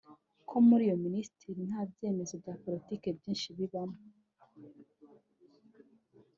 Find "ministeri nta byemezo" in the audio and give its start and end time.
1.05-2.33